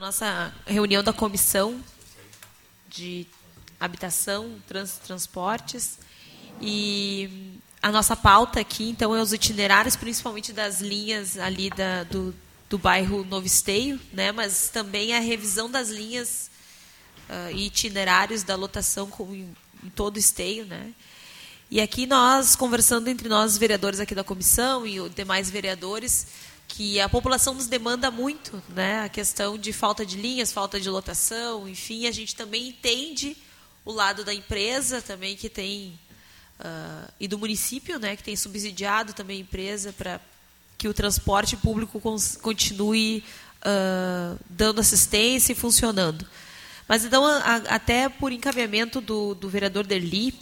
[0.00, 1.78] Nossa reunião da comissão
[2.88, 3.26] de
[3.78, 5.98] habitação, trans, transportes.
[6.58, 12.34] E a nossa pauta aqui, então, é os itinerários, principalmente das linhas ali da, do,
[12.70, 16.50] do bairro Novo Esteio, né, mas também a revisão das linhas
[17.28, 19.54] uh, e itinerários da lotação com, em,
[19.84, 20.94] em todo o Esteio, né,
[21.70, 26.26] e aqui nós, conversando entre nós, vereadores aqui da comissão e os demais vereadores,
[26.70, 29.02] que a população nos demanda muito, né?
[29.02, 33.36] A questão de falta de linhas, falta de lotação, enfim, a gente também entende
[33.84, 35.98] o lado da empresa também que tem
[36.60, 38.14] uh, e do município, né?
[38.14, 40.20] Que tem subsidiado também a empresa para
[40.78, 42.00] que o transporte público
[42.40, 43.24] continue
[43.62, 46.24] uh, dando assistência e funcionando.
[46.86, 50.32] Mas então, a, até por encaminhamento do, do vereador Derli,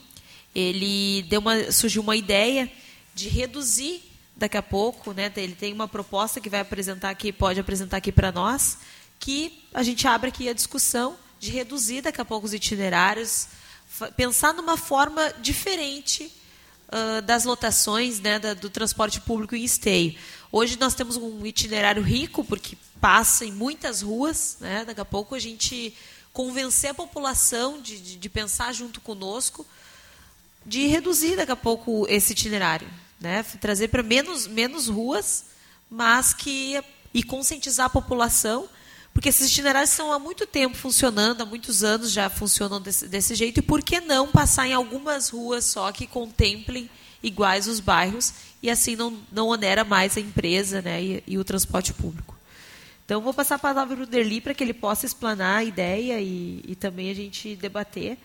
[0.55, 2.71] ele deu uma, surgiu uma ideia
[3.15, 4.08] de reduzir
[4.39, 5.31] daqui a pouco, né?
[5.37, 8.79] Ele tem uma proposta que vai apresentar aqui, pode apresentar aqui para nós,
[9.19, 13.49] que a gente abre aqui a discussão de reduzir daqui a pouco os itinerários,
[14.17, 16.33] pensar numa forma diferente
[16.89, 20.17] uh, das lotações, né, da, do transporte público em esteio.
[20.53, 24.85] Hoje nós temos um itinerário rico porque passa em muitas ruas, né?
[24.85, 25.95] Daqui a pouco a gente
[26.33, 29.67] convencer a população de, de, de pensar junto conosco
[30.65, 32.89] de reduzir daqui a pouco esse itinerário
[33.21, 33.43] né?
[33.61, 35.47] trazer para menos, menos ruas,
[35.91, 38.69] mas que e conscientizar a população,
[39.13, 43.35] porque esses itinerários estão há muito tempo funcionando, há muitos anos já funcionam desse, desse
[43.35, 46.89] jeito, e por que não passar em algumas ruas só que contemplem
[47.23, 51.45] iguais os bairros e assim não, não onera mais a empresa né, e, e o
[51.45, 52.37] transporte público.
[53.05, 56.21] Então, vou passar a palavra para o Derli para que ele possa explanar a ideia
[56.21, 58.19] e, e também a gente debater.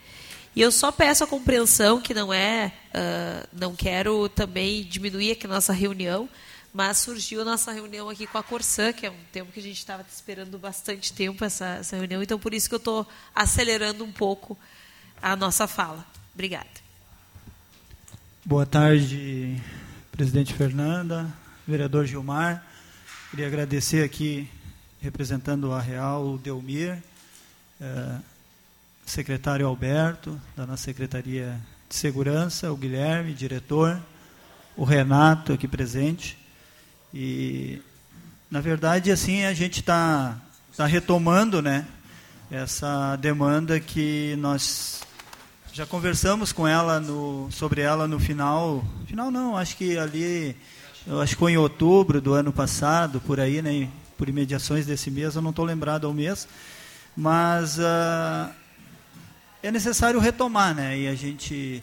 [0.56, 5.48] E eu só peço a compreensão que não é, uh, não quero também diminuir aqui
[5.48, 6.30] nossa reunião,
[6.72, 9.64] mas surgiu a nossa reunião aqui com a Corsã, que é um tempo que a
[9.64, 14.04] gente estava esperando bastante tempo essa, essa reunião, então por isso que eu estou acelerando
[14.04, 14.58] um pouco
[15.22, 16.06] a nossa fala.
[16.34, 16.68] Obrigada.
[18.46, 19.60] Boa tarde,
[20.12, 21.34] presidente Fernanda,
[21.68, 22.64] vereador Gilmar.
[23.32, 24.48] Queria agradecer aqui,
[25.02, 27.02] representando a Real, o Delmir.
[27.82, 28.33] Uh,
[29.06, 31.60] secretário Alberto, da nossa Secretaria
[31.90, 34.02] de Segurança, o Guilherme, diretor,
[34.76, 36.38] o Renato aqui presente.
[37.14, 37.82] E,
[38.50, 40.36] na verdade, assim, a gente está
[40.76, 41.86] tá retomando né,
[42.50, 45.02] essa demanda que nós
[45.72, 48.84] já conversamos com ela no, sobre ela no final.
[49.06, 50.56] Final não, acho que ali,
[51.22, 55.36] acho que foi em outubro do ano passado, por aí, né, por imediações desse mês,
[55.36, 56.48] eu não estou lembrado ao mês.
[57.16, 58.63] Mas uh,
[59.64, 61.00] é necessário retomar, né?
[61.00, 61.82] E a gente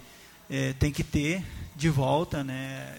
[0.50, 1.42] é, tem que ter
[1.74, 2.94] de volta, né?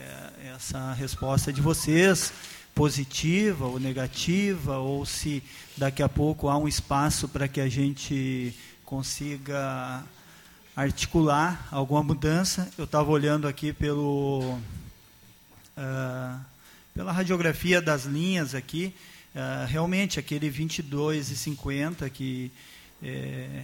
[0.55, 2.33] Essa resposta de vocês,
[2.73, 5.43] positiva ou negativa, ou se
[5.77, 10.03] daqui a pouco há um espaço para que a gente consiga
[10.75, 12.67] articular alguma mudança.
[12.75, 14.57] Eu estava olhando aqui pelo
[15.77, 16.39] uh,
[16.91, 18.95] pela radiografia das linhas aqui,
[19.35, 22.51] uh, realmente aquele 22,50 que
[23.03, 23.63] é,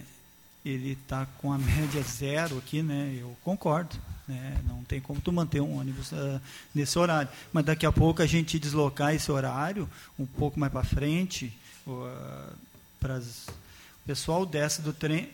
[0.70, 3.16] ele está com a média zero aqui, né?
[3.18, 3.96] Eu concordo,
[4.26, 4.58] né?
[4.66, 6.40] Não tem como tu manter um ônibus uh,
[6.74, 7.28] nesse horário.
[7.52, 11.56] Mas daqui a pouco a gente deslocar esse horário um pouco mais para frente,
[11.86, 12.54] uh,
[13.00, 15.30] para o pessoal desce do trem.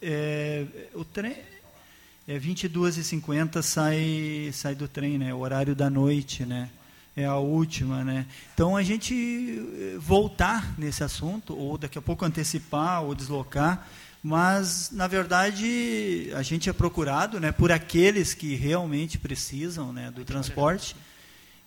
[0.00, 1.36] É, o trem
[2.28, 5.34] é 22h50 sai sai do trem, né?
[5.34, 6.70] O horário da noite, né?
[7.16, 8.26] é a última, né?
[8.52, 13.86] Então a gente eh, voltar nesse assunto ou daqui a pouco antecipar ou deslocar,
[14.26, 20.24] mas na verdade a gente é procurado, né, por aqueles que realmente precisam, né, do
[20.24, 20.96] transporte.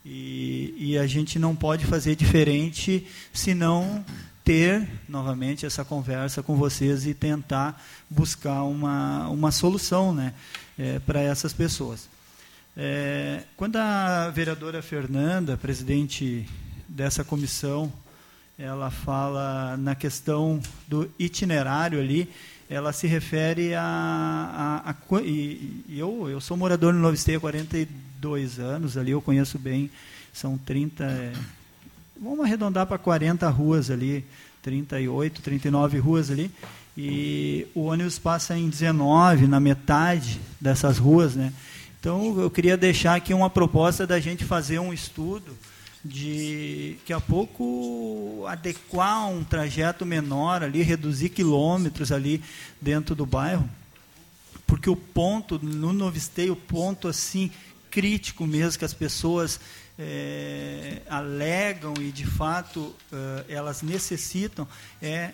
[0.03, 4.03] E, e a gente não pode fazer diferente se não
[4.44, 7.79] ter novamente essa conversa com vocês e tentar
[8.09, 10.34] buscar uma, uma solução né,
[10.79, 12.09] é, para essas pessoas.
[12.75, 16.47] É, quando a vereadora Fernanda, presidente
[16.88, 17.94] dessa comissão,
[18.57, 22.28] ela fala na questão do itinerário ali,
[22.69, 27.41] ela se refere a, a, a e, eu eu sou morador no Novo Esteio há
[27.41, 29.90] 42 anos ali eu conheço bem
[30.34, 31.34] são 30 é,
[32.19, 34.25] vamos arredondar para 40 ruas ali
[34.61, 36.52] 38 39 ruas ali
[36.97, 41.53] e o ônibus passa em 19 na metade dessas ruas né?
[41.99, 45.58] Então, eu queria deixar aqui uma proposta da gente fazer um estudo
[46.03, 52.41] de que a pouco adequar um trajeto menor ali, reduzir quilômetros ali
[52.79, 53.70] dentro do bairro,
[54.66, 57.52] porque o ponto no Novo Esteio, o ponto assim
[57.90, 59.59] crítico mesmo que as pessoas
[59.97, 62.96] é, alegam e de fato uh,
[63.50, 64.67] elas necessitam
[65.02, 65.32] é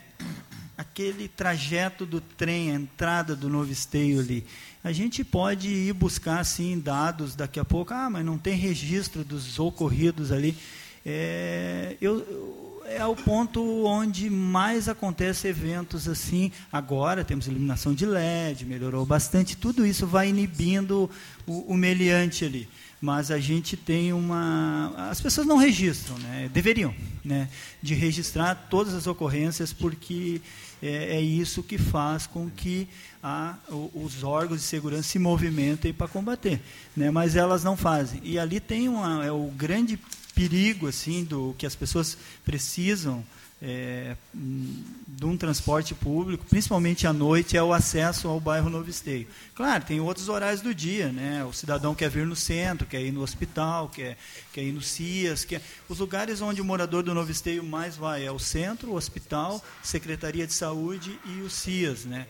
[0.78, 4.46] aquele trajeto do trem, a entrada do novo esteio ali.
[4.84, 9.24] A gente pode ir buscar sim dados daqui a pouco, ah, mas não tem registro
[9.24, 10.58] dos ocorridos ali.
[11.06, 16.52] É, eu, é o ponto onde mais acontece eventos assim.
[16.72, 19.56] Agora temos iluminação de LED, melhorou bastante.
[19.56, 21.10] Tudo isso vai inibindo
[21.48, 22.68] o, o meliante ali
[23.04, 24.94] mas a gente tem uma.
[25.10, 26.50] As pessoas não registram, né?
[26.54, 27.50] deveriam, né?
[27.82, 30.40] de registrar todas as ocorrências, porque
[30.82, 32.88] é, é isso que faz com que
[33.22, 33.58] a,
[33.94, 36.62] os órgãos de segurança se movimentem para combater.
[36.96, 37.12] Né?
[37.12, 38.22] Mas elas não fazem.
[38.24, 40.00] E ali tem uma, é o grande
[40.34, 43.22] perigo assim do que as pessoas precisam
[43.66, 49.26] é, de um transporte público, principalmente à noite, é o acesso ao bairro Novo Esteio.
[49.56, 51.46] Claro, tem outros horários do dia, né?
[51.46, 54.18] O cidadão quer vir no centro, quer ir no hospital, quer,
[54.52, 55.46] quer ir no CIAS.
[55.46, 55.62] Quer...
[55.88, 59.64] Os lugares onde o morador do Novo Esteio mais vai é o centro, o hospital,
[59.82, 62.28] Secretaria de Saúde e o CIAS, né?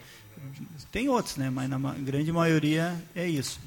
[0.91, 1.49] Tem outros, né?
[1.49, 3.59] Mas na grande maioria é isso.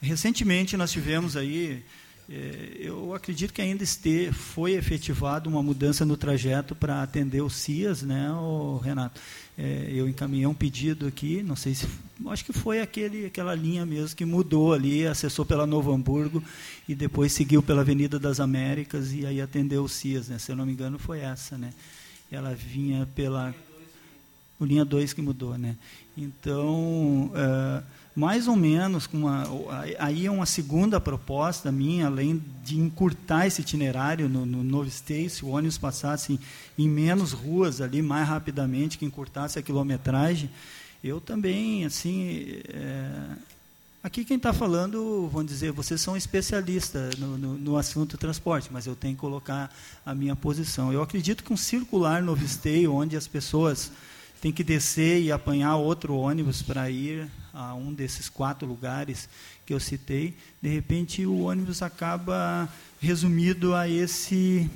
[0.00, 1.82] Recentemente nós tivemos aí
[2.28, 8.02] eu acredito que ainda este, foi efetivado uma mudança no trajeto para atender o CIAS,
[8.02, 8.28] né,
[8.82, 9.20] Renato?
[9.56, 11.86] É, eu encaminhei um pedido aqui, não sei se.
[12.26, 16.42] Acho que foi aquele, aquela linha mesmo que mudou ali, acessou pela Novo Hamburgo
[16.88, 20.38] e depois seguiu pela Avenida das Américas e aí atendeu o CIAS, né?
[20.38, 21.72] Se eu não me engano, foi essa, né?
[22.30, 23.54] Ela vinha pela.
[24.58, 25.76] O linha 2 que mudou, né?
[26.16, 27.30] Então.
[27.32, 29.44] Uh, mais ou menos, com uma,
[29.98, 35.28] aí é uma segunda proposta minha, além de encurtar esse itinerário no, no Novo State,
[35.28, 36.40] se o ônibus passasse
[36.78, 40.48] em, menos ruas ali, mais rapidamente, que encurtasse a quilometragem,
[41.04, 43.36] eu também, assim, é,
[44.02, 48.86] aqui quem está falando, vamos dizer, vocês são especialistas no, no, no, assunto transporte, mas
[48.86, 49.70] eu tenho que colocar
[50.06, 50.90] a minha posição.
[50.90, 53.92] Eu acredito que um circular Novo Esteio, onde as pessoas
[54.40, 59.28] têm que descer e apanhar outro ônibus para ir a um desses quatro lugares
[59.64, 62.68] que eu citei, de repente o ônibus acaba
[63.00, 64.70] resumido a esse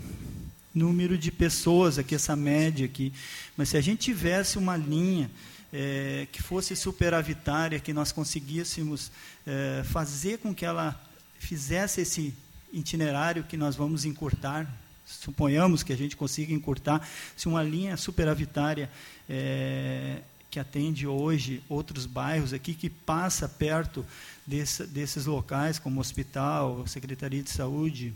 [0.75, 3.13] número de pessoas, aqui essa média aqui.
[3.57, 5.31] Mas se a gente tivesse uma linha
[5.73, 9.11] é, que fosse superavitária, que nós conseguíssemos
[9.47, 11.01] é, fazer com que ela
[11.39, 12.35] fizesse esse
[12.73, 14.67] itinerário que nós vamos encurtar,
[15.11, 18.91] suponhamos que a gente consiga encurtar, se uma linha superavitária
[19.29, 20.19] é,
[20.51, 24.05] que atende hoje outros bairros aqui, que passa perto
[24.47, 28.13] desse, desses locais, como hospital, Secretaria de Saúde,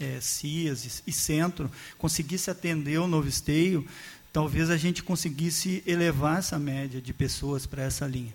[0.00, 3.86] é, CIAS e Centro, conseguisse atender o novo esteio,
[4.32, 8.32] talvez a gente conseguisse elevar essa média de pessoas para essa linha.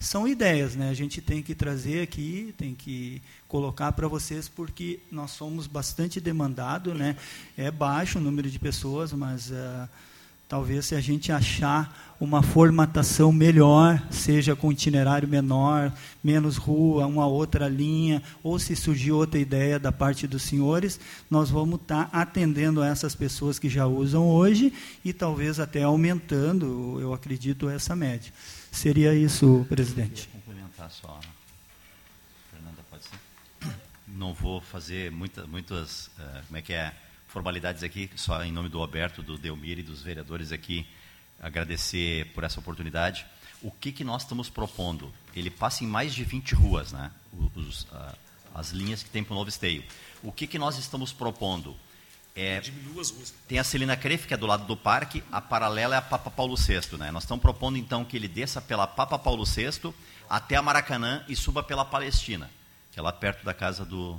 [0.00, 0.88] São ideias, né?
[0.88, 6.20] A gente tem que trazer aqui, tem que colocar para vocês, porque nós somos bastante
[6.20, 7.16] demandado, né?
[7.56, 9.88] É baixo o número de pessoas, mas uh,
[10.50, 15.92] Talvez se a gente achar uma formatação melhor, seja com itinerário menor,
[16.24, 20.98] menos rua, uma outra linha, ou se surgir outra ideia da parte dos senhores,
[21.30, 24.72] nós vamos estar tá atendendo essas pessoas que já usam hoje
[25.04, 28.32] e talvez até aumentando, eu acredito, essa média.
[28.70, 30.28] Seria isso, presidente.
[30.32, 31.20] Eu complementar só.
[32.50, 33.18] Fernanda, pode ser?
[34.06, 36.94] Não vou fazer muita, muitas, uh, como é que é?
[37.30, 40.86] formalidades aqui, só em nome do Alberto, do Delmir e dos vereadores aqui,
[41.40, 43.24] agradecer por essa oportunidade.
[43.62, 45.12] O que, que nós estamos propondo?
[45.34, 47.10] Ele passa em mais de 20 ruas, né?
[47.54, 48.16] Os, uh,
[48.54, 49.84] as linhas que tem para o Novo Esteio.
[50.22, 51.76] O que, que nós estamos propondo?
[52.42, 52.62] É,
[53.46, 56.30] tem a Celina Crefe, que é do lado do parque, a paralela é a Papa
[56.30, 56.96] Paulo VI.
[56.96, 57.10] Né?
[57.10, 59.92] Nós estamos propondo, então, que ele desça pela Papa Paulo VI
[60.28, 62.50] até a Maracanã e suba pela Palestina,
[62.92, 64.18] que é lá perto da casa do,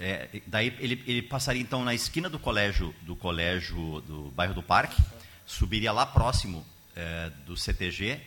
[0.00, 4.62] é, daí ele, ele, passaria então na esquina do colégio, do colégio do bairro do
[4.62, 5.00] Parque,
[5.46, 6.64] subiria lá próximo
[6.96, 8.18] é, do CTG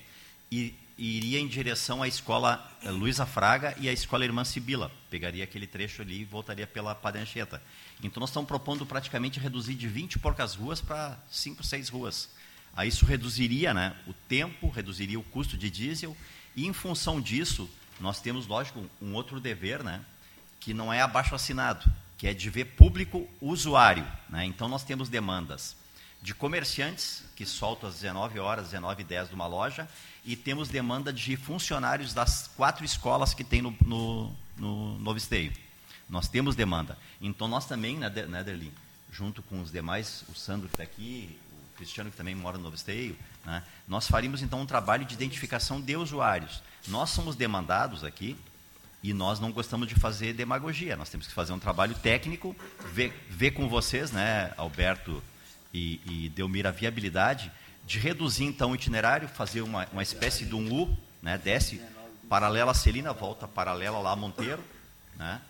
[0.51, 4.91] e, e, iria em direção à escola é, Luísa Fraga e à escola Irmã Sibila.
[5.09, 7.61] Pegaria aquele trecho ali e voltaria pela Padancheta.
[8.03, 12.29] Então nós estamos propondo praticamente reduzir de 20 porcas ruas para 5, 6 ruas.
[12.75, 16.15] Aí isso reduziria né, o tempo, reduziria o custo de diesel
[16.55, 17.69] e em função disso
[17.99, 20.03] nós temos, lógico, um outro dever, né?
[20.59, 24.07] que não é abaixo assinado, que é de ver público usuário.
[24.29, 24.45] Né?
[24.45, 25.75] Então, nós temos demandas
[26.23, 29.89] de comerciantes, que soltam às 19 horas, 19 e 10 de uma loja,
[30.23, 35.51] e temos demanda de funcionários das quatro escolas que tem no, no, no Novo Esteio.
[36.09, 36.97] Nós temos demanda.
[37.19, 38.71] Então, nós também, né, Derlin,
[39.11, 41.37] junto com os demais, o Sandro que está aqui,
[41.73, 45.13] o Cristiano que também mora no Novo Esteio, né, nós faríamos então um trabalho de
[45.13, 46.63] identificação de usuários.
[46.87, 48.37] Nós somos demandados aqui
[49.03, 52.55] E nós não gostamos de fazer demagogia, nós temos que fazer um trabalho técnico,
[52.93, 55.21] ver, ver com vocês, né, Alberto
[55.73, 57.51] e, e Delmir, a viabilidade
[57.85, 61.81] de reduzir então o itinerário, fazer uma, uma espécie de um U, né, desce
[62.29, 64.63] paralela a Celina, volta paralela lá a Monteiro,
[65.17, 65.41] né?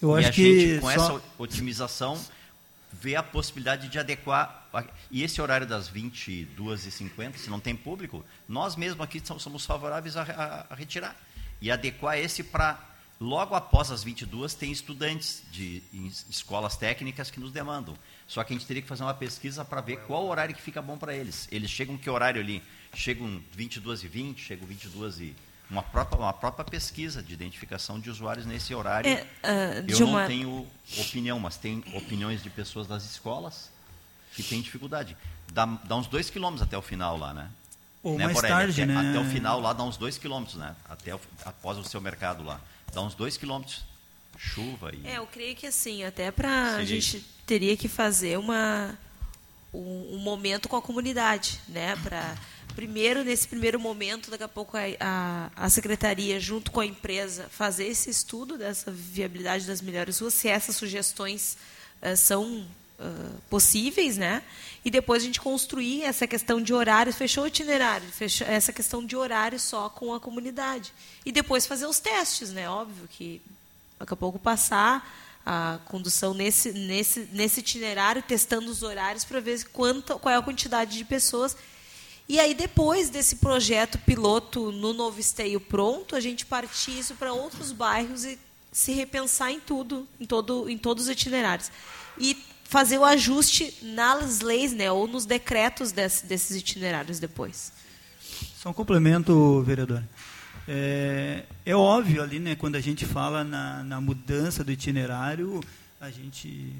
[0.00, 2.20] Eu e acho a que gente, com só- essa otimização,
[2.92, 4.68] vê a possibilidade de adequar.
[5.10, 10.16] E esse horário das 22h50, se não tem público, nós mesmos aqui somos- somos favoráveis
[10.16, 11.16] a, a- a retirar.
[11.60, 12.78] E adequar esse para.
[13.20, 17.96] Logo após as 22 tem estudantes de em escolas técnicas que nos demandam.
[18.28, 20.80] Só que a gente teria que fazer uma pesquisa para ver qual horário que fica
[20.80, 21.48] bom para eles.
[21.50, 22.62] Eles chegam que horário ali?
[22.94, 25.36] Chegam 22 e 20, chegam 22 e
[25.68, 29.10] uma própria uma própria pesquisa de identificação de usuários nesse horário.
[29.10, 30.66] É, ah, Eu não tenho
[30.98, 33.68] opinião, mas tem opiniões de pessoas das escolas
[34.34, 35.16] que têm dificuldade.
[35.52, 37.50] Dá, dá uns dois quilômetros até o final lá, né?
[38.00, 38.54] Ou Né, mais Borelli?
[38.54, 39.10] tarde, até, né?
[39.10, 40.76] Até o final lá dá uns dois quilômetros, né?
[40.88, 42.60] Até o- após o seu mercado lá.
[42.92, 43.84] Dá uns dois quilômetros.
[44.36, 45.06] Chuva e...
[45.06, 48.96] É, eu creio que assim, até para a gente teria que fazer uma
[49.74, 51.96] um, um momento com a comunidade, né?
[51.96, 52.36] Para
[52.74, 57.48] primeiro nesse primeiro momento, daqui a pouco a, a, a secretaria junto com a empresa
[57.50, 61.58] fazer esse estudo dessa viabilidade das melhores ruas, se essas sugestões
[62.00, 62.64] eh, são
[63.48, 64.42] possíveis, né?
[64.84, 69.04] E depois a gente construir essa questão de horários, fechou o itinerário, fechou essa questão
[69.04, 70.92] de horário só com a comunidade.
[71.24, 72.68] E depois fazer os testes, né?
[72.68, 73.40] Óbvio que
[73.98, 75.06] daqui a pouco passar
[75.44, 80.42] a condução nesse, nesse, nesse itinerário, testando os horários para ver quanto, qual é a
[80.42, 81.56] quantidade de pessoas.
[82.28, 87.32] E aí, depois desse projeto piloto no Novo Esteio pronto, a gente partir isso para
[87.32, 88.38] outros bairros e
[88.70, 91.70] se repensar em tudo, em, todo, em todos os itinerários.
[92.18, 92.36] E
[92.68, 97.72] fazer o ajuste nas leis, né, ou nos decretos desse- desses itinerários depois.
[98.56, 100.02] Só um complemento, vereador.
[100.66, 105.60] É, é óbvio ali, né, quando a gente fala na, na mudança do itinerário,
[105.98, 106.74] a gente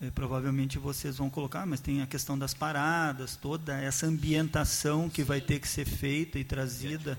[0.00, 5.24] é, provavelmente vocês vão colocar, mas tem a questão das paradas, toda essa ambientação que
[5.24, 7.18] vai ter que ser feita e trazida,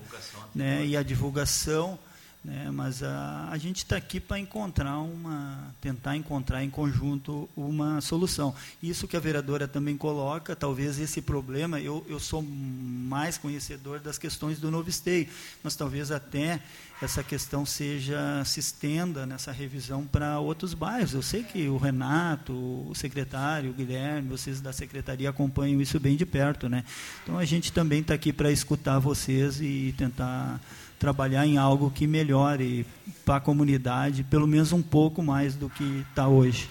[0.54, 1.98] né, e a divulgação,
[2.44, 8.02] né, mas a, a gente está aqui para encontrar uma, tentar encontrar em conjunto uma
[8.02, 8.54] solução.
[8.82, 14.18] Isso que a vereadora também coloca, talvez esse problema, eu, eu sou mais conhecedor das
[14.18, 15.26] questões do novo esteio,
[15.62, 16.60] mas talvez até
[17.00, 21.14] essa questão seja se estenda nessa revisão para outros bairros.
[21.14, 26.16] Eu sei que o Renato, o secretário, o Guilherme, vocês da secretaria acompanham isso bem
[26.16, 26.84] de perto, né?
[27.22, 30.60] Então a gente também está aqui para escutar vocês e tentar
[31.04, 32.86] trabalhar em algo que melhore
[33.26, 36.70] para a comunidade, pelo menos um pouco mais do que está hoje.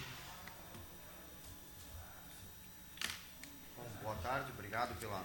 [3.77, 5.23] Bom, boa tarde, obrigado pela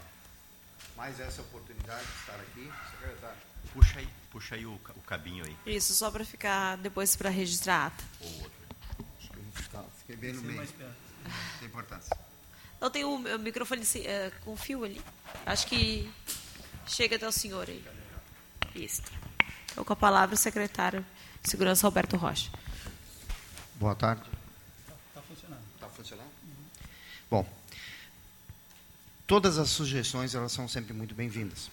[0.94, 2.70] mais essa oportunidade de estar aqui.
[2.90, 3.36] Secretário.
[3.72, 5.56] Puxa aí, puxa aí o, o cabinho aí.
[5.64, 8.04] Isso, só para ficar depois para registrar a ata.
[8.20, 8.52] Ou outro.
[9.18, 10.68] Acho que tá, fiquei bem no meio.
[10.68, 12.14] Tem importância.
[12.78, 15.00] Não tem o, o microfone eh, com fio ali.
[15.46, 16.12] Acho que
[16.86, 17.82] chega até o senhor aí.
[18.78, 19.02] Isso.
[19.72, 21.04] Então, com a palavra, o secretário
[21.42, 22.48] de Segurança, Roberto Rocha.
[23.74, 24.22] Boa tarde.
[25.08, 25.62] Está funcionando.
[25.74, 26.30] Está funcionando?
[27.28, 27.48] Bom,
[29.26, 31.70] todas as sugestões elas são sempre muito bem-vindas.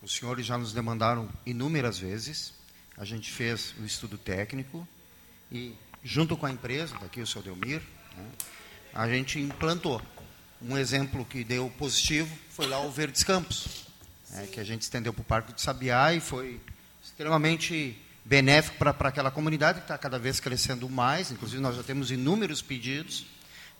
[0.00, 2.54] Os senhores já nos demandaram inúmeras vezes.
[2.96, 4.86] A gente fez o estudo técnico
[5.50, 7.82] e, junto com a empresa, daqui o seu Delmir,
[8.16, 8.30] né,
[8.94, 10.00] a gente implantou.
[10.62, 13.85] Um exemplo que deu positivo foi lá o Verdes Campos,
[14.36, 16.60] né, que a gente estendeu para o Parque de Sabiá e foi
[17.02, 21.30] extremamente benéfico para aquela comunidade que está cada vez crescendo mais.
[21.30, 23.24] Inclusive, nós já temos inúmeros pedidos.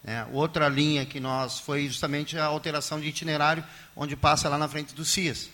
[0.03, 0.27] né.
[0.33, 3.63] Outra linha que nós foi justamente a alteração de itinerário,
[3.95, 5.51] onde passa lá na frente do CIAS.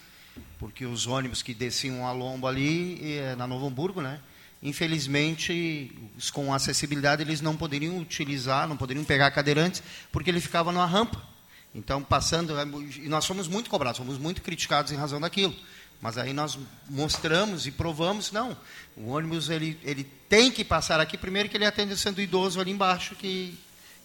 [0.58, 4.20] Porque os ônibus que desciam a lombo ali, eh, na Novo Hamburgo, né?
[4.62, 5.90] infelizmente,
[6.32, 9.82] com acessibilidade, eles não poderiam utilizar, não poderiam pegar cadeirantes,
[10.12, 11.31] porque ele ficava numa rampa.
[11.74, 12.54] Então, passando,
[12.96, 15.54] e nós fomos muito cobrados, fomos muito criticados em razão daquilo.
[16.02, 16.58] Mas aí nós
[16.90, 18.56] mostramos e provamos, não,
[18.96, 22.72] o ônibus ele, ele tem que passar aqui, primeiro que ele atende sendo idoso ali
[22.72, 23.56] embaixo, que,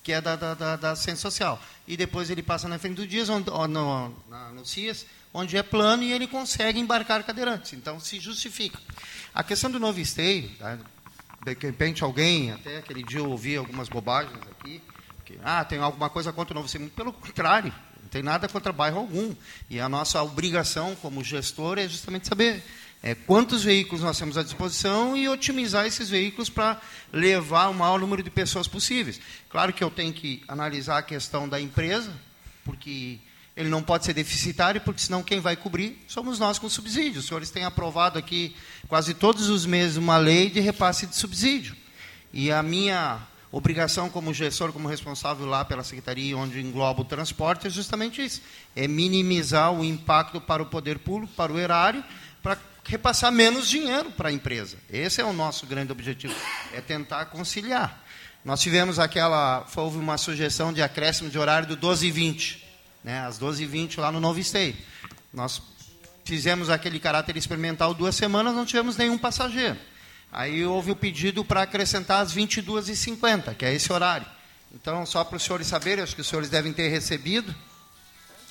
[0.04, 1.60] que é da, da, da, da Social.
[1.88, 5.64] E depois ele passa na frente do Dias, onde, no, na, no CIAS, onde é
[5.64, 7.74] plano e ele consegue embarcar cadeirantes.
[7.74, 8.80] Então, se justifica.
[9.34, 10.78] A questão do novo esteio, tá?
[11.44, 14.82] de repente alguém, até aquele dia eu ouvi algumas bobagens aqui,
[15.28, 16.80] que, ah, tem alguma coisa contra o novo.
[16.80, 19.36] Muito pelo contrário, não tem nada contra bairro algum.
[19.70, 22.64] E a nossa obrigação como gestor é justamente saber
[23.04, 26.80] é, quantos veículos nós temos à disposição e otimizar esses veículos para
[27.12, 29.20] levar o maior número de pessoas possíveis.
[29.50, 32.14] Claro que eu tenho que analisar a questão da empresa,
[32.64, 33.20] porque
[33.56, 37.20] ele não pode ser deficitário, porque senão quem vai cobrir somos nós com subsídio.
[37.20, 38.56] Os senhores têm aprovado aqui
[38.88, 41.76] quase todos os meses uma lei de repasse de subsídio.
[42.32, 43.20] E a minha
[43.52, 48.42] obrigação como gestor, como responsável lá pela secretaria onde engloba o transporte é justamente isso,
[48.76, 52.04] é minimizar o impacto para o poder público, para o erário,
[52.44, 54.78] para repassar menos dinheiro para a empresa.
[54.90, 56.36] Esse é o nosso grande objetivo,
[56.74, 58.04] é tentar conciliar.
[58.44, 62.68] Nós tivemos aquela, houve uma sugestão de acréscimo de horário do 12 e 20
[63.08, 64.76] né, às 12h20 lá no Novo Esteio.
[65.34, 65.62] Nós
[66.26, 69.78] fizemos aquele caráter experimental duas semanas, não tivemos nenhum passageiro.
[70.32, 74.28] Aí houve o pedido para acrescentar às 22h50, que é esse horário.
[74.74, 77.54] Então, só para os senhores saberem, acho que os senhores devem ter recebido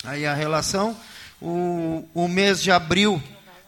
[0.02, 0.99] aí a relação.
[1.40, 3.23] O, o mês de abril,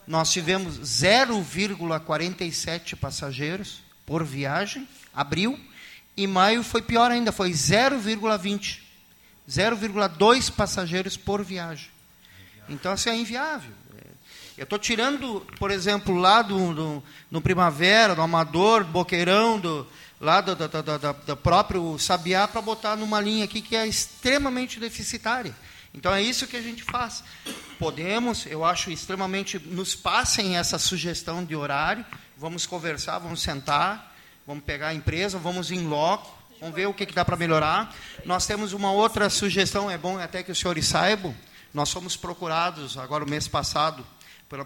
[0.07, 5.59] nós tivemos 0,47 passageiros por viagem, abril,
[6.17, 8.79] e maio foi pior ainda, foi 0,20.
[9.49, 11.89] 0,2 passageiros por viagem.
[12.67, 13.71] Então, assim, é inviável.
[14.59, 19.87] Eu estou tirando, por exemplo, lá do, do, no Primavera, do Amador, Boqueirão, do,
[20.19, 24.77] lá do, do, do, do próprio Sabiá, para botar numa linha aqui que é extremamente
[24.77, 25.55] deficitária.
[25.93, 27.23] Então é isso que a gente faz.
[27.79, 34.13] Podemos, eu acho extremamente, nos passem essa sugestão de horário, vamos conversar, vamos sentar,
[34.45, 37.95] vamos pegar a empresa, vamos em loco, Vamos ver o que, que dá para melhorar.
[38.25, 41.33] Nós temos uma outra sugestão, é bom até que os senhores saibam.
[41.73, 44.05] Nós fomos procurados, agora o mês passado,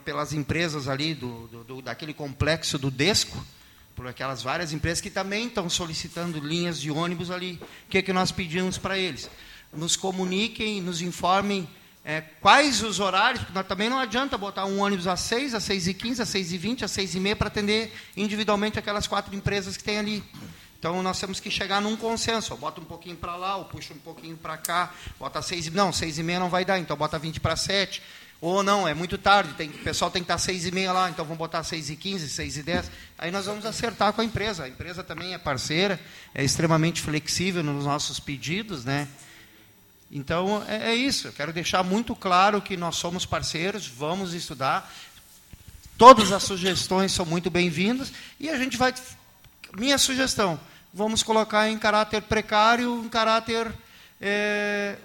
[0.04, 3.38] pelas empresas ali, do, do, daquele complexo do Desco,
[3.96, 7.60] por aquelas várias empresas que também estão solicitando linhas de ônibus ali.
[7.86, 9.30] O que, que nós pedimos para eles?
[9.72, 11.68] Nos comuniquem, nos informem
[12.06, 15.88] é, quais os horários, porque também não adianta botar um ônibus às 6, às 6
[15.88, 19.36] e 15, às 6 e 20, às 6 e meia para atender individualmente aquelas quatro
[19.36, 20.24] empresas que tem ali.
[20.78, 22.58] Então nós temos que chegar num consenso.
[22.58, 26.18] Bota um pouquinho para lá, ou puxa um pouquinho para cá, bota seis, não, seis
[26.18, 28.02] e meia não vai dar, então bota 20 para sete.
[28.46, 31.10] Ou não, é muito tarde, tem, o pessoal tem que estar seis e meia lá,
[31.10, 32.92] então vamos botar seis e quinze, seis e dez.
[33.18, 34.66] Aí nós vamos acertar com a empresa.
[34.66, 35.98] A empresa também é parceira,
[36.36, 39.08] é extremamente flexível nos nossos pedidos, né?
[40.12, 41.30] Então é, é isso.
[41.30, 44.94] Eu quero deixar muito claro que nós somos parceiros, vamos estudar.
[45.98, 48.94] Todas as sugestões são muito bem-vindas e a gente vai.
[49.74, 50.60] Minha sugestão
[50.94, 53.72] vamos colocar em caráter precário, em caráter.
[54.20, 54.98] É,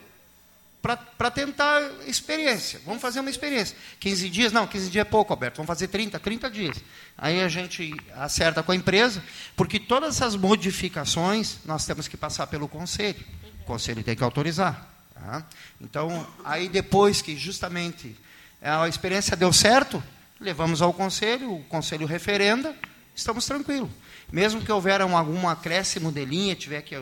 [0.81, 2.81] para tentar experiência.
[2.87, 3.77] Vamos fazer uma experiência.
[3.99, 4.53] 15 dias?
[4.53, 5.57] Não, 15 dias é pouco, Alberto.
[5.57, 6.77] Vamos fazer 30, 30 dias.
[7.17, 9.23] Aí a gente acerta com a empresa,
[9.57, 13.25] porque todas essas modificações nós temos que passar pelo conselho.
[13.63, 14.89] O conselho tem que autorizar.
[15.13, 15.45] Tá?
[15.81, 18.17] Então, aí depois que justamente
[18.63, 20.03] a experiência deu certo,
[20.41, 22.75] levamos ao conselho, o conselho referenda,
[23.15, 23.91] estamos tranquilos.
[24.31, 26.97] Mesmo que houver um, algum acréscimo de linha, tiver que.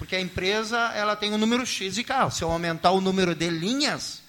[0.00, 2.38] Porque a empresa ela tem um número X de carros.
[2.38, 4.22] Se eu aumentar o número de linhas,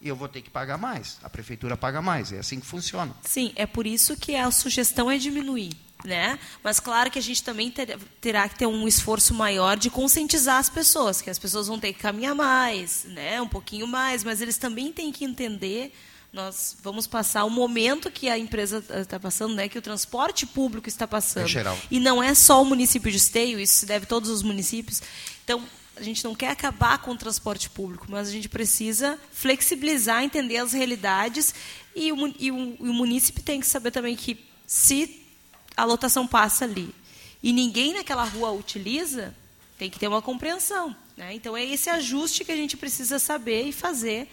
[0.00, 1.18] eu vou ter que pagar mais.
[1.20, 2.30] A prefeitura paga mais.
[2.30, 3.12] É assim que funciona.
[3.22, 5.72] Sim, é por isso que a sugestão é diminuir.
[6.04, 6.38] Né?
[6.62, 10.58] Mas claro que a gente também ter, terá que ter um esforço maior de conscientizar
[10.58, 13.40] as pessoas, que as pessoas vão ter que caminhar mais, né?
[13.40, 15.92] um pouquinho mais, mas eles também têm que entender
[16.36, 20.86] nós vamos passar o momento que a empresa está passando, né, que o transporte público
[20.86, 21.48] está passando.
[21.48, 21.78] geral.
[21.90, 25.00] E não é só o município de Esteio, isso se deve a todos os municípios.
[25.42, 25.64] Então,
[25.96, 30.58] a gente não quer acabar com o transporte público, mas a gente precisa flexibilizar, entender
[30.58, 31.54] as realidades
[31.94, 35.26] e o, e o, e o município tem que saber também que se
[35.74, 36.94] a lotação passa ali
[37.42, 39.34] e ninguém naquela rua utiliza,
[39.78, 40.94] tem que ter uma compreensão.
[41.16, 41.32] Né?
[41.32, 44.28] Então, é esse ajuste que a gente precisa saber e fazer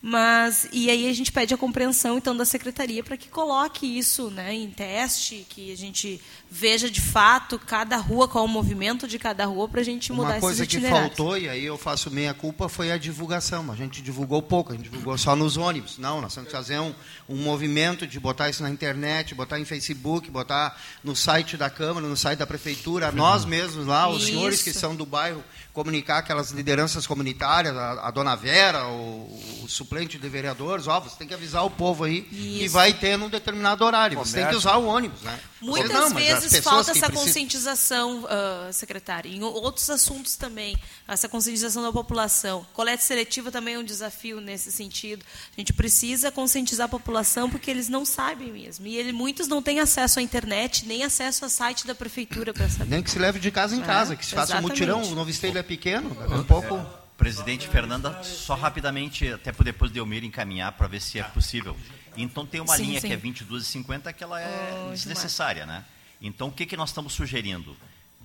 [0.00, 4.30] mas e aí a gente pede a compreensão então da secretaria para que coloque isso,
[4.30, 9.18] né, em teste, que a gente veja de fato cada rua qual o movimento de
[9.18, 12.32] cada rua para a gente mudar Uma coisa que faltou e aí eu faço meia
[12.32, 13.70] culpa foi a divulgação.
[13.70, 15.98] A gente divulgou pouco, a gente divulgou só nos ônibus.
[15.98, 16.94] Não, nós temos que fazer um,
[17.28, 22.06] um movimento de botar isso na internet, botar em Facebook, botar no site da Câmara,
[22.06, 24.32] no site da prefeitura, nós mesmos lá, os isso.
[24.32, 25.44] senhores que são do bairro
[25.78, 31.16] comunicar aquelas lideranças comunitárias, a, a dona Vera, o, o, suplente de vereadores, ó, você
[31.16, 32.58] tem que avisar o povo aí Isso.
[32.58, 34.16] que vai ter num determinado horário.
[34.16, 34.34] Comércio.
[34.34, 35.38] Você tem que usar o ônibus, né?
[35.60, 39.30] Muitas não, vezes falta essa conscientização, uh, secretário.
[39.30, 42.66] Em outros assuntos também, essa conscientização da população.
[42.72, 45.24] Coleta seletiva também é um desafio nesse sentido.
[45.56, 48.86] A gente precisa conscientizar a população porque eles não sabem mesmo.
[48.86, 52.68] E ele, muitos não têm acesso à internet, nem acesso ao site da prefeitura para
[52.68, 52.90] saber.
[52.90, 55.02] Nem que se leve de casa em é, casa, que se faça um mutirão.
[55.02, 56.98] O Novo Esteio é pequeno, daqui a pouco.
[57.18, 61.76] Presidente Fernanda, só rapidamente, até para depois de Elmir encaminhar para ver se é possível.
[62.16, 63.08] Então tem uma sim, linha sim.
[63.08, 65.84] que é 22,50 que ela é oh, desnecessária, né?
[66.20, 67.76] Então o que, que nós estamos sugerindo?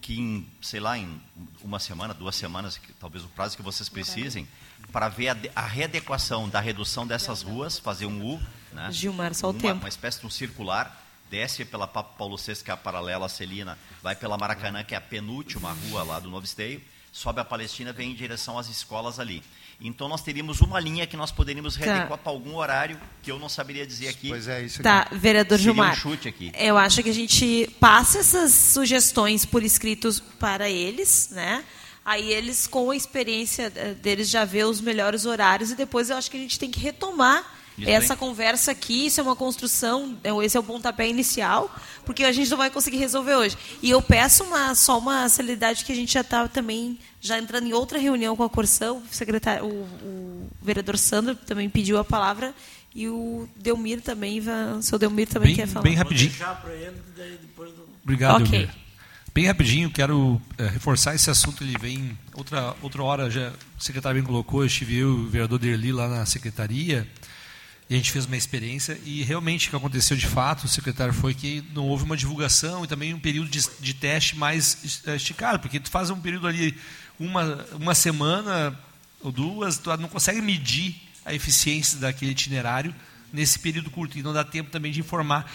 [0.03, 1.21] que em, sei lá, em
[1.63, 4.45] uma semana, duas semanas, talvez o prazo que vocês precisem,
[4.91, 8.41] para ver a, a, readequação da redução dessas ruas, fazer um U,
[8.73, 8.91] né?
[8.91, 9.79] Gilmar, só o uma, tempo.
[9.79, 11.01] Uma espécie de um circular,
[11.31, 14.93] desce pela Papa Paulo VI, que é a paralela à Celina, vai pela Maracanã, que
[14.93, 18.67] é a penúltima rua lá do Novo Esteio, sobe a Palestina, vem em direção às
[18.67, 19.41] escolas ali.
[19.83, 22.17] Então nós teríamos uma linha que nós poderíamos readequar tá.
[22.17, 24.29] para algum horário que eu não saberia dizer aqui.
[24.29, 25.91] Pois é, isso Tá, vereador Seria Gilmar.
[25.91, 26.53] Um chute aqui.
[26.57, 31.63] Eu acho que a gente passa essas sugestões por escritos para eles, né?
[32.05, 36.17] Aí eles, com a experiência eh, deles, já vê os melhores horários e depois eu
[36.17, 38.17] acho que a gente tem que retomar isso essa bem.
[38.17, 41.73] conversa aqui, isso é uma construção, é esse é o pontapé inicial,
[42.05, 43.57] porque a gente não vai conseguir resolver hoje.
[43.81, 47.67] E eu peço uma, só uma celeridade que a gente já está também já entrando
[47.67, 52.03] em outra reunião com a Corsão, o, secretário, o, o vereador Sandro também pediu a
[52.03, 52.53] palavra
[52.93, 54.39] e o Delmir também,
[54.77, 55.83] o seu Delmir também bem, quer falar.
[55.83, 56.31] Bem rapidinho.
[58.03, 58.59] Obrigado, okay.
[58.59, 58.83] Delmir.
[59.33, 61.63] Bem rapidinho, quero é, reforçar esse assunto.
[61.63, 64.61] Ele vem outra outra hora já o secretário bem colocou.
[64.61, 67.07] Eu estive eu, o vereador Derli lá na secretaria
[67.95, 71.33] a gente fez uma experiência e realmente o que aconteceu de fato, o secretário foi
[71.33, 75.59] que não houve uma divulgação e também um período de, de teste mais eh, esticado,
[75.59, 76.77] porque tu faz um período ali
[77.19, 78.77] uma uma semana
[79.21, 82.93] ou duas, tu não consegue medir a eficiência daquele itinerário
[83.31, 84.17] nesse período curto.
[84.17, 85.51] E não dá tempo também de informar.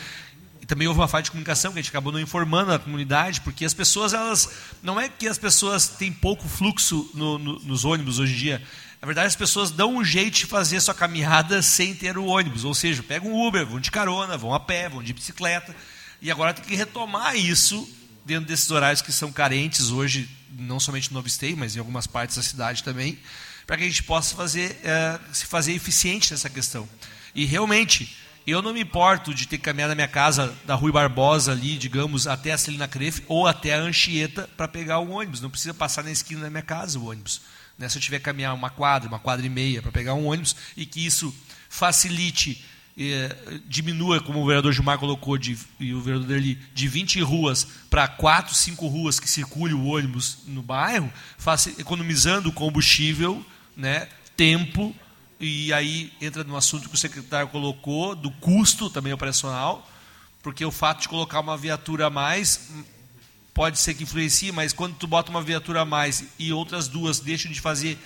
[0.60, 3.40] E também houve uma falha de comunicação que a gente acabou não informando a comunidade,
[3.42, 4.50] porque as pessoas, elas
[4.82, 8.62] não é que as pessoas têm pouco fluxo no, no, nos ônibus hoje em dia,
[9.00, 12.64] na verdade, as pessoas dão um jeito de fazer sua caminhada sem ter o ônibus.
[12.64, 15.74] Ou seja, pegam um Uber, vão de carona, vão a pé, vão de bicicleta.
[16.20, 17.88] E agora tem que retomar isso
[18.24, 22.36] dentro desses horários que são carentes hoje, não somente no Novo mas em algumas partes
[22.36, 23.18] da cidade também,
[23.66, 26.88] para que a gente possa fazer, é, se fazer eficiente nessa questão.
[27.34, 30.90] E realmente, eu não me importo de ter que caminhar da minha casa, da Rui
[30.90, 35.40] Barbosa ali, digamos, até a Celina Crefe ou até a Anchieta para pegar o ônibus.
[35.40, 37.40] Não precisa passar na esquina da minha casa o ônibus.
[37.78, 37.88] Né?
[37.88, 40.56] Se eu tiver que caminhar uma quadra, uma quadra e meia para pegar um ônibus
[40.76, 41.34] e que isso
[41.68, 42.64] facilite,
[42.98, 47.66] eh, diminua, como o vereador Gilmar colocou, de, e o vereador Derli, de 20 ruas
[47.88, 51.12] para 4, 5 ruas que circule o ônibus no bairro,
[51.78, 53.44] economizando combustível,
[53.76, 54.94] né, tempo,
[55.38, 59.88] e aí entra no assunto que o secretário colocou, do custo também operacional,
[60.42, 62.68] porque o fato de colocar uma viatura a mais
[63.58, 67.18] pode ser que influencie, mas quando tu bota uma viatura a mais e outras duas
[67.18, 67.98] deixam de fazer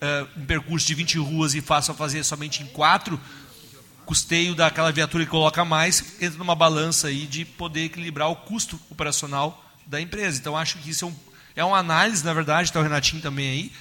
[0.00, 3.20] uh, um percurso de 20 ruas e façam fazer somente em quatro,
[4.06, 8.78] custeio daquela viatura que coloca mais entra numa balança aí de poder equilibrar o custo
[8.88, 10.38] operacional da empresa.
[10.38, 11.14] Então acho que isso é, um,
[11.56, 13.72] é uma análise, na verdade, está o Renatinho também aí,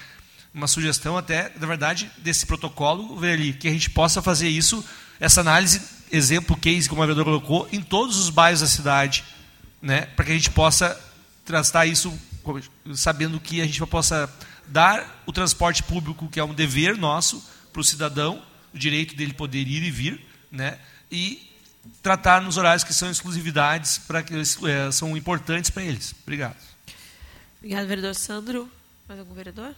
[0.52, 4.84] uma sugestão até, na verdade, desse protocolo, ver ali, que a gente possa fazer isso,
[5.20, 5.80] essa análise,
[6.12, 9.24] exemplo, case, como o vereador colocou, em todos os bairros da cidade,
[9.80, 11.00] né, para que a gente possa
[11.49, 12.15] tratar isso
[12.93, 14.31] sabendo que a gente possa
[14.67, 18.39] dar o transporte público, que é um dever nosso para o cidadão,
[18.71, 20.77] o direito dele poder ir e vir, né?
[21.12, 21.51] e
[22.03, 26.13] tratar nos horários que são exclusividades, para que eles, é, são importantes para eles.
[26.21, 26.55] Obrigado.
[27.57, 28.69] Obrigado, vereador Sandro.
[29.07, 29.73] Mais algum vereador?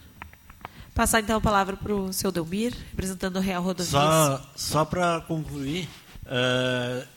[0.94, 3.88] Passar então a palavra para o seu Delmir, representando o Real Rodovias.
[3.88, 5.88] Só, só para concluir,
[6.26, 7.08] uh,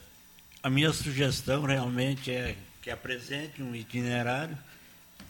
[0.63, 2.55] a minha sugestão realmente é
[2.85, 4.55] que apresente um itinerário,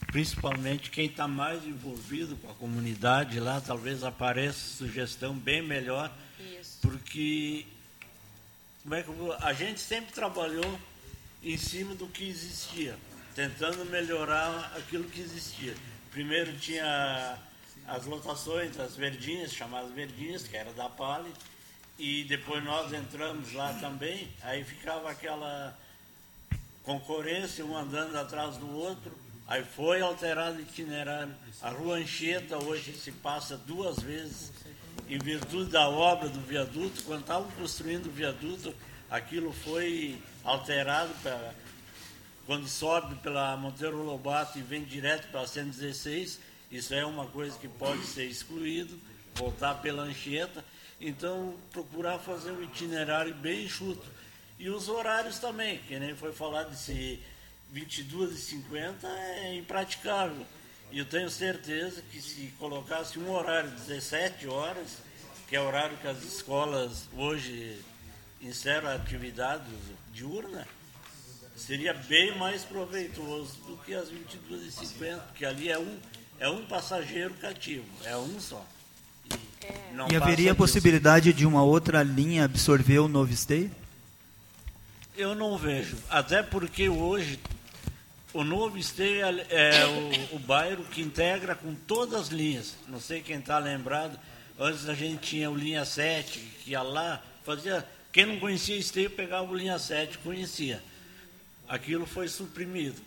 [0.07, 6.79] principalmente quem está mais envolvido com a comunidade lá, talvez apareça sugestão bem melhor, Isso.
[6.81, 7.65] porque
[8.83, 10.77] como é que a gente sempre trabalhou
[11.41, 12.97] em cima do que existia,
[13.33, 15.75] tentando melhorar aquilo que existia.
[16.11, 17.37] Primeiro tinha
[17.87, 21.31] as lotações, as verdinhas, chamadas verdinhas, que era da Pali,
[21.97, 25.73] e depois nós entramos lá também, aí ficava aquela
[26.85, 29.11] concorrência, um andando atrás do outro.
[29.47, 31.33] Aí foi alterado o itinerário.
[31.61, 34.51] A rua Anchieta hoje se passa duas vezes
[35.09, 37.03] em virtude da obra do viaduto.
[37.03, 38.73] Quando estavam construindo o viaduto,
[39.09, 41.53] aquilo foi alterado para
[42.45, 46.39] quando sobe pela Monteiro Lobato e vem direto para a 116,
[46.71, 48.99] isso é uma coisa que pode ser excluído,
[49.33, 50.63] voltar pela Anchieta.
[51.01, 54.05] Então, procurar fazer um itinerário bem enxuto
[54.57, 57.19] e os horários também, que nem foi falado de
[57.71, 60.45] 22 e 50 é impraticável.
[60.91, 64.99] E eu tenho certeza que se colocasse um horário de 17 horas,
[65.47, 67.77] que é o horário que as escolas hoje
[68.41, 69.65] encerram a atividade
[70.13, 70.65] diurna,
[71.55, 75.99] seria bem mais proveitoso do que as 22 e 50, porque ali é um,
[76.39, 78.65] é um passageiro cativo, é um só.
[79.29, 83.71] E, e haveria a possibilidade de uma outra linha absorver o novo esteio?
[85.17, 85.97] Eu não vejo.
[86.09, 87.39] Até porque hoje
[88.33, 92.75] o novo esteio é, o, o, bairro que integra com todas as linhas.
[92.87, 94.19] Não sei quem está lembrado.
[94.59, 97.87] Antes a gente tinha o linha 7, que ia lá, fazia.
[98.11, 100.83] Quem não conhecia esteio pegava o linha 7, conhecia.
[101.67, 103.01] Aquilo foi suprimido.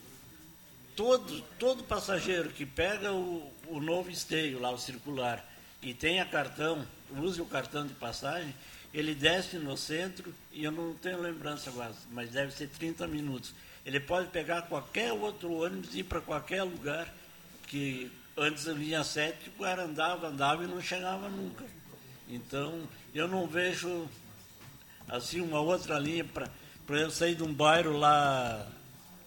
[0.97, 5.47] Todo, todo passageiro que pega o, o novo esteio, lá o circular,
[5.83, 8.55] e tenha cartão, use o cartão de passagem,
[8.93, 13.55] ele desce no centro, e eu não tenho lembrança agora, mas deve ser 30 minutos
[13.88, 17.09] ele pode pegar qualquer outro ônibus e ir para qualquer lugar
[17.67, 21.64] que antes a linha 7 o cara andava, andava e não chegava nunca.
[22.29, 22.83] Então,
[23.14, 24.07] eu não vejo
[25.09, 28.71] assim uma outra linha para eu sair de um bairro lá,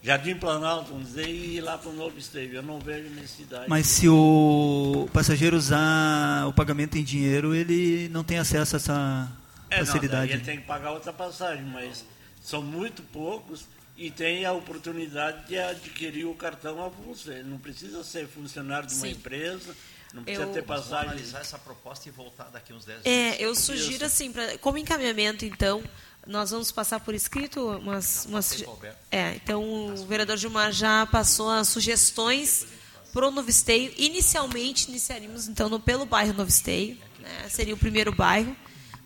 [0.02, 2.54] Jardim Planalto, vamos dizer, e ir lá para o Novo Esteio.
[2.54, 3.66] Eu não vejo necessidade.
[3.68, 9.32] Mas se o passageiro usar o pagamento em dinheiro, ele não tem acesso a essa
[9.70, 10.32] é, facilidade.
[10.32, 12.04] Não, ele tem que pagar outra passagem, mas
[12.42, 13.64] são muito poucos
[13.96, 17.30] e tem a oportunidade de adquirir o cartão avulso.
[17.30, 19.12] Ele não precisa ser funcionário de uma Sim.
[19.12, 19.72] empresa,
[20.12, 21.10] não precisa eu, ter passagem.
[21.10, 23.40] analisar essa proposta e voltar daqui uns 10 é, dias.
[23.40, 24.04] É, eu sugiro Isso.
[24.04, 25.80] assim, pra, como encaminhamento, então,
[26.26, 28.26] nós vamos passar por escrito umas.
[28.26, 28.64] umas
[29.10, 32.66] é, então o vereador Gilmar já passou as sugestões
[33.12, 33.92] para o Novo Esteio.
[33.96, 38.56] Inicialmente, iniciaríamos então no, pelo bairro Novo Esteio, né, seria o primeiro bairro,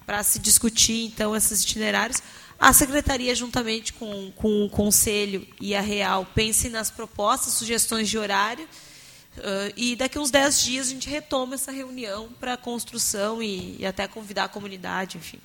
[0.05, 2.23] para se discutir então esses itinerários.
[2.59, 8.17] A secretaria, juntamente com, com o conselho e a Real, pense nas propostas, sugestões de
[8.17, 8.67] horário.
[9.37, 13.77] Uh, e daqui uns 10 dias a gente retoma essa reunião para a construção e,
[13.79, 15.39] e, até convidar a comunidade, enfim.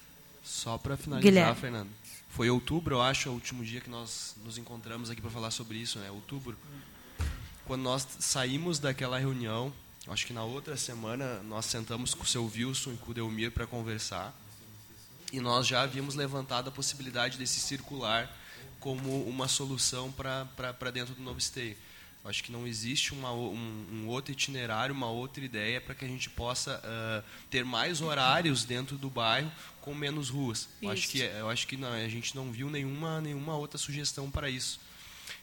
[0.52, 1.56] Só para finalizar, Guilherme.
[1.56, 1.90] Fernando.
[2.30, 5.78] Foi outubro, eu acho, o último dia que nós nos encontramos aqui para falar sobre
[5.78, 6.12] isso, né?
[6.12, 6.58] Outubro.
[7.66, 9.74] Quando nós saímos daquela reunião,
[10.08, 13.52] acho que na outra semana nós sentamos com o seu Wilson e com o Delmir
[13.52, 14.36] para conversar
[15.32, 18.30] e nós já havíamos levantado a possibilidade desse circular
[18.80, 21.78] como uma solução para dentro do novo esteio.
[22.24, 26.08] Acho que não existe uma, um, um, outro itinerário, uma outra ideia para que a
[26.08, 30.70] gente possa uh, ter mais horários dentro do bairro com menos ruas.
[30.80, 34.30] Eu acho que, eu acho que não, a gente não viu nenhuma, nenhuma outra sugestão
[34.30, 34.80] para isso.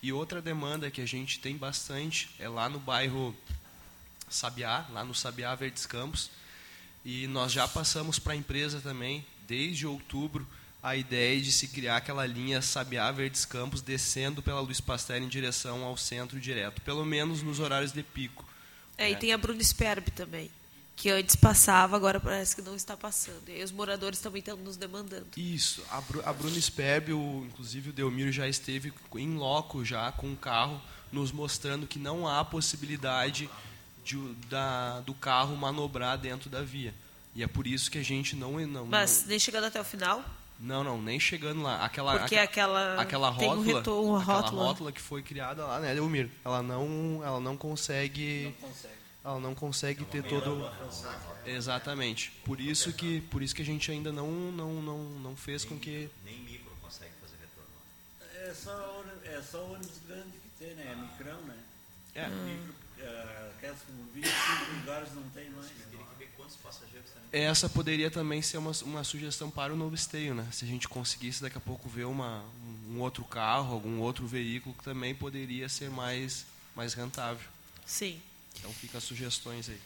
[0.01, 3.37] E outra demanda que a gente tem bastante é lá no bairro
[4.31, 6.31] Sabiá, lá no Sabiá Verdes Campos.
[7.05, 10.47] E nós já passamos para a empresa também desde outubro
[10.89, 15.29] a ideia de se criar aquela linha Sabiá Verdes Campos descendo pela Luiz Pasteur em
[15.29, 18.45] direção ao centro direto, pelo menos nos horários de pico.
[18.97, 19.11] É, né?
[19.11, 20.51] e tem a Bruno Sperb também,
[20.97, 23.49] que antes passava, agora parece que não está passando.
[23.49, 25.27] E aí os moradores também estão nos demandando.
[25.37, 30.11] Isso, a, Bru a Bruno Sperb, o, inclusive o Delmiro já esteve em loco já
[30.13, 30.81] com o carro,
[31.13, 33.49] nos mostrando que não há possibilidade
[34.05, 34.17] de,
[34.49, 36.95] da, do carro manobrar dentro da via.
[37.35, 38.59] E é por isso que a gente não.
[38.67, 40.25] não Mas não, nem chegando até o final?
[40.59, 41.85] Não, não, nem chegando lá.
[41.85, 44.63] Aquela, Porque aquela, aquela rótula, um retorno, aquela rótula.
[44.65, 46.29] rótula que foi criada lá, né, Elmir?
[46.45, 48.45] Ela não, ela não consegue.
[48.45, 48.95] Não consegue.
[49.25, 50.69] Ela não consegue ter todo.
[51.47, 52.33] Exatamente.
[52.45, 55.73] Por isso que, por isso que a gente ainda não, não, não, não fez nem,
[55.73, 56.11] com que.
[56.25, 58.51] Nem micro consegue fazer retorno.
[58.51, 60.93] É só, é só ônibus grande que tem, né?
[60.93, 61.57] É micrão, né?
[62.15, 62.27] É.
[62.27, 62.45] Hum.
[62.45, 65.69] Micro, uh, aquelas com 25 lugares não tem mais.
[66.39, 67.45] Né?
[67.45, 70.47] essa poderia também ser uma, uma sugestão para o novo esteio, né?
[70.53, 72.45] Se a gente conseguisse daqui a pouco ver uma,
[72.89, 77.47] um outro carro, algum outro veículo que também poderia ser mais, mais rentável.
[77.85, 78.21] Sim.
[78.59, 79.81] Então fica as sugestões aí.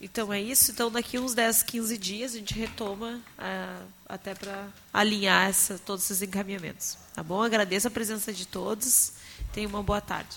[0.00, 0.72] Então é isso.
[0.72, 6.04] Então daqui uns 10, 15 dias a gente retoma ah, até para alinhar essa, todos
[6.04, 6.98] esses encaminhamentos.
[7.14, 7.40] Tá bom?
[7.40, 9.12] Agradeço a presença de todos.
[9.52, 10.36] Tenha uma boa tarde.